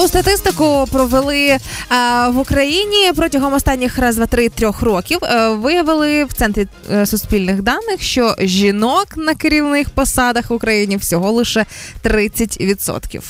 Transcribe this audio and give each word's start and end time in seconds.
Цікаву 0.00 0.08
статистику 0.08 0.86
провели 0.92 1.58
а, 1.88 2.28
в 2.28 2.38
Україні 2.38 3.12
протягом 3.16 3.52
останніх 3.52 3.98
раз 3.98 4.16
два 4.16 4.26
три 4.26 4.48
трьох 4.48 4.82
років. 4.82 5.18
Е, 5.22 5.48
виявили 5.48 6.24
в 6.24 6.32
центрі 6.32 6.66
е, 6.92 7.06
суспільних 7.06 7.62
даних, 7.62 8.02
що 8.02 8.34
жінок 8.38 9.06
на 9.16 9.34
керівних 9.34 9.90
посадах 9.90 10.50
в 10.50 10.52
Україні 10.52 10.96
всього 10.96 11.32
лише 11.32 11.66
30%. 12.04 13.20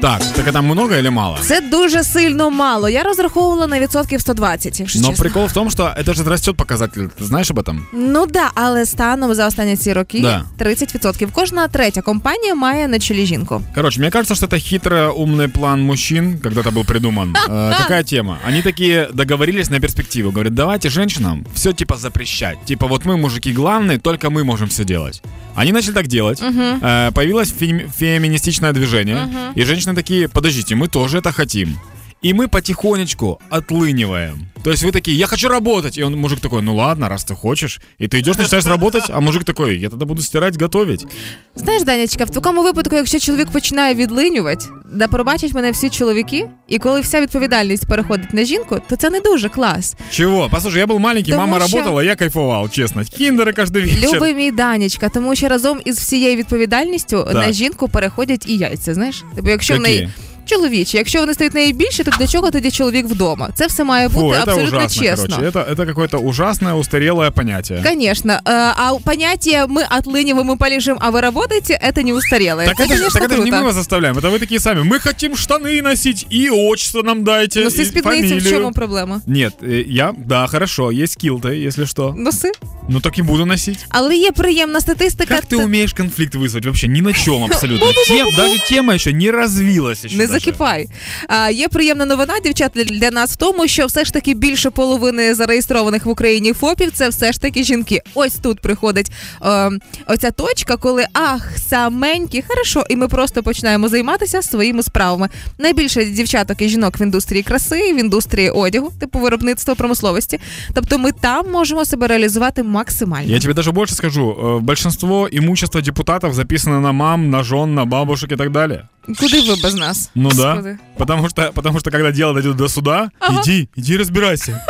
Так, 0.00 0.20
так 0.36 0.48
а 0.48 0.52
там 0.52 0.64
много 0.66 0.92
или 0.94 1.10
мало? 1.10 1.38
Це 1.42 1.60
дуже 1.60 2.04
сильно 2.04 2.50
мало. 2.50 2.88
Я 2.88 3.02
розраховувала 3.02 3.66
на 3.66 3.80
відсотків 3.80 4.20
120, 4.20 4.80
якщо 4.80 4.98
Но 5.00 5.08
чесно. 5.08 5.22
прикол 5.22 5.46
в 5.46 5.52
том, 5.52 5.70
что 5.70 5.94
это 5.98 6.14
же 6.14 6.24
растет 6.24 6.56
показатель. 6.56 7.00
Ты 7.20 7.24
знаешь 7.24 7.50
об 7.50 7.58
этом? 7.58 7.78
Ну 7.92 8.26
да, 8.26 8.50
але 8.54 8.86
станом 8.86 9.34
за 9.34 9.46
останні 9.46 9.76
ці 9.76 9.92
роки 9.92 10.20
Да. 10.20 10.44
30%. 10.64 11.28
Кожна 11.32 11.68
третя 11.68 12.02
компанія 12.02 12.54
має 12.54 12.88
на 12.88 12.98
чолі 12.98 13.26
жінку. 13.26 13.62
Короче, 13.74 14.00
мне 14.00 14.10
кажется, 14.10 14.34
что 14.34 14.46
это 14.46 14.56
хитрый 14.58 15.08
умный 15.08 15.48
план 15.48 15.82
мужчин, 15.82 16.17
Когда-то 16.43 16.71
был 16.71 16.83
придуман. 16.83 17.35
Э, 17.47 17.73
Какая 17.77 18.03
тема? 18.03 18.37
Они 18.45 18.61
такие 18.61 19.07
договорились 19.13 19.69
на 19.69 19.79
перспективу. 19.79 20.31
Говорят, 20.31 20.53
давайте 20.53 20.89
женщинам 20.89 21.45
все 21.53 21.71
типа 21.73 21.97
запрещать. 21.97 22.57
Типа 22.65 22.87
вот 22.87 23.05
мы, 23.05 23.17
мужики, 23.17 23.51
главные, 23.53 23.97
только 23.97 24.29
мы 24.29 24.43
можем 24.43 24.67
все 24.69 24.83
делать. 24.83 25.21
Они 25.55 25.71
начали 25.71 25.93
так 25.93 26.07
делать. 26.07 26.39
Э, 26.41 27.11
Появилось 27.13 27.51
фем- 27.59 27.89
феминистичное 27.97 28.71
движение. 28.73 29.27
И 29.55 29.63
женщины 29.63 29.95
такие, 29.95 30.27
подождите, 30.27 30.75
мы 30.75 30.87
тоже 30.87 31.17
это 31.17 31.31
хотим. 31.31 31.77
И 32.22 32.32
мы 32.32 32.48
потихонечку 32.48 33.38
отлыниваем. 33.50 34.46
То 34.62 34.70
есть 34.70 34.82
вы 34.82 34.92
такие, 34.92 35.16
я 35.18 35.26
хочу 35.26 35.48
работать. 35.48 35.98
И 35.98 36.02
он, 36.02 36.16
мужик 36.16 36.40
такой, 36.40 36.62
ну 36.62 36.74
ладно, 36.76 37.08
раз 37.08 37.24
ты 37.24 37.34
хочешь. 37.34 37.80
И 37.98 38.08
ты 38.08 38.20
идешь, 38.20 38.38
начинаешь 38.38 38.66
работать, 38.66 39.04
а 39.10 39.20
мужик 39.20 39.44
такой, 39.44 39.78
я 39.78 39.90
тогда 39.90 40.06
буду 40.06 40.22
стирать, 40.22 40.60
готовить. 40.62 41.06
Знаєш, 41.54 41.82
Данечка, 41.82 42.24
в 42.24 42.30
такому 42.30 42.62
випадку, 42.62 42.96
якщо 42.96 43.18
чоловік 43.18 43.50
починає 43.50 43.94
відлинювати, 43.94 44.66
да 44.92 45.08
пробачать 45.08 45.54
мене 45.54 45.70
всі 45.70 45.90
чоловіки, 45.90 46.48
і 46.68 46.78
коли 46.78 47.00
вся 47.00 47.20
відповідальність 47.20 47.86
переходить 47.88 48.34
на 48.34 48.44
жінку, 48.44 48.80
то 48.88 48.96
це 48.96 49.10
не 49.10 49.20
дуже 49.20 49.48
клас. 49.48 49.94
Чего? 50.10 50.48
Послушай, 50.50 50.80
я 50.80 50.86
был 50.86 50.98
маленький, 50.98 51.34
Тому 51.34 51.46
мама 51.46 51.66
що- 51.66 51.76
работала, 51.76 52.04
я 52.04 52.16
кайфовал, 52.16 52.70
честно. 52.70 53.02
Киндеры 53.02 53.52
каждый 53.60 53.82
вечер. 53.82 54.14
Любий 54.16 54.34
мій 54.34 54.50
Данечка, 54.52 55.08
тому 55.08 55.34
що 55.36 55.48
разом 55.48 55.80
із 55.84 55.98
всією 55.98 56.36
відповідальністю 56.36 57.24
Так. 57.24 57.34
на 57.34 57.52
жінку 57.52 57.88
переходять 57.88 58.44
і 58.48 58.56
яйця. 58.56 58.94
Знаєш, 58.94 59.24
тобто, 59.36 59.50
якщо 59.50 59.74
в 59.74 59.76
Які? 59.76 59.88
неї 59.90 60.08
чоловічі, 60.48 60.96
якщо 60.96 61.20
вони 61.20 61.34
стають 61.34 61.52
в 61.52 61.56
неї 61.56 61.72
більше, 61.72 62.04
то 62.04 62.10
для 62.18 62.26
чого 62.26 62.50
тоді 62.50 62.70
чоловік 62.70 63.06
вдома? 63.06 63.48
Це 63.54 63.66
все 63.66 63.84
має 63.84 64.08
Фу, 64.08 64.20
бути 64.20 64.38
это 64.38 64.40
абсолютно 64.50 64.78
ужасно, 64.78 65.02
чесно. 65.02 65.26
короче. 65.36 65.58
Это, 65.58 65.72
это 65.74 65.86
какое-то 65.86 66.18
ужасное, 66.18 66.74
устарелое 66.74 67.30
понятие. 67.30 67.82
Конечно. 67.88 68.32
Э, 68.44 68.72
А 68.76 68.94
понятие 69.04 69.66
«мы 69.66 69.82
отлыниваем, 69.98 70.46
мы 70.46 70.56
полежим, 70.56 70.96
а 71.00 71.10
вы 71.10 71.20
работаете» — 71.20 71.82
это 71.88 72.02
не 72.02 72.12
устарелое. 72.12 72.66
Так 72.66 72.74
это, 72.80 72.84
это, 72.84 72.94
ж- 72.94 72.98
конечно, 72.98 73.20
так 73.20 73.22
это 73.30 73.36
же 73.36 73.42
не 73.44 73.50
круто. 73.50 73.62
мы 73.62 73.66
вас 73.66 73.74
заставляем, 73.74 74.18
это 74.18 74.30
вы 74.30 74.38
такие 74.38 74.60
сами. 74.60 74.82
Мы 74.82 74.98
хотим 75.00 75.32
штаны 75.36 75.82
носить 75.82 76.26
и 76.32 76.50
отчество 76.50 77.02
нам 77.02 77.24
дайте, 77.24 77.60
Носи 77.64 77.82
и 77.82 77.84
спідниці, 77.84 78.24
в 78.24 78.28
фамилию. 78.28 78.52
чому 78.52 78.72
проблема? 78.72 79.20
Нет, 79.26 79.52
э, 79.62 79.84
я, 79.88 80.12
да, 80.26 80.46
хорошо, 80.46 80.90
есть 80.92 81.24
килты, 81.24 81.66
если 81.66 81.86
что. 81.86 82.14
Носи. 82.18 82.50
Ну 82.88 83.00
так 83.00 83.18
и 83.18 83.22
буду 83.22 83.46
носить. 83.46 83.78
Але 83.88 84.16
є 84.16 84.32
приємна 84.32 84.80
статистика. 84.80 85.34
Как 85.34 85.44
ты 85.44 85.56
та- 85.56 85.64
умеешь 85.64 85.92
конфликт 85.92 86.34
вызвать? 86.34 86.64
Вообще 86.64 86.88
ни 86.88 87.00
на 87.02 87.12
чем 87.12 87.44
абсолютно. 87.44 87.86
Тем, 88.08 88.28
даже 88.36 88.58
тема 88.68 88.94
еще 88.94 89.12
не 89.12 89.30
развилась 89.30 90.04
еще 90.04 90.16
Не 90.16 90.26
Закипай. 90.39 90.87
А, 91.27 91.49
є 91.49 91.67
приємна 91.67 92.05
новина, 92.05 92.33
дівчата, 92.43 92.83
для 92.83 93.11
нас 93.11 93.31
в 93.31 93.35
тому, 93.35 93.67
що 93.67 93.85
все 93.85 94.05
ж 94.05 94.13
таки 94.13 94.33
більше 94.33 94.69
половини 94.69 95.33
зареєстрованих 95.35 96.05
в 96.05 96.09
Україні 96.09 96.53
ФОПів 96.53 96.91
це 96.93 97.09
все 97.09 97.31
ж 97.31 97.41
таки 97.41 97.63
жінки. 97.63 98.01
Ось 98.13 98.33
тут 98.35 98.59
приходить 98.59 99.11
е, 99.45 99.69
оця 100.07 100.31
точка, 100.31 100.77
коли 100.77 101.05
ах, 101.13 101.57
саменькі, 101.57 102.43
хорошо, 102.47 102.83
і 102.89 102.95
ми 102.95 103.07
просто 103.07 103.43
починаємо 103.43 103.87
займатися 103.89 104.41
своїми 104.41 104.83
справами. 104.83 105.29
Найбільше 105.57 106.05
дівчаток 106.05 106.61
і 106.61 106.69
жінок 106.69 106.99
в 106.99 107.01
індустрії 107.01 107.43
краси, 107.43 107.93
в 107.93 107.99
індустрії 107.99 108.49
одягу, 108.49 108.91
типу 108.99 109.19
виробництва 109.19 109.75
промисловості. 109.75 110.39
Тобто 110.73 110.97
ми 110.97 111.11
там 111.11 111.51
можемо 111.51 111.85
себе 111.85 112.07
реалізувати 112.07 112.63
максимально. 112.63 113.31
Я 113.33 113.39
тебе 113.39 113.53
даже 113.53 113.71
больше 113.71 113.95
скажу. 113.95 114.37
э, 114.41 114.59
Большинство 114.59 115.27
имущества 115.31 115.81
депутатов 115.81 116.33
записано 116.33 116.79
на 116.81 116.91
мам, 116.91 117.29
на 117.29 117.43
жен, 117.43 117.73
на 117.75 117.85
бабушек 117.85 118.31
и 118.31 118.35
так 118.35 118.51
далее. 118.51 118.81
Куди 119.19 119.41
ви 119.41 119.55
без 119.63 119.75
нас? 119.75 120.11
Ну 120.15 120.29
да. 120.31 120.77
Потому 120.97 121.29
что, 121.29 121.51
потому 121.53 121.79
что 121.79 121.91
когда 121.91 122.11
дело 122.11 122.33
дойдет 122.33 122.55
до 122.55 122.67
суда, 122.69 123.09
Ага. 123.19 123.41
иди, 123.41 123.69
иди 123.75 123.97
разбирайся. 123.97 124.61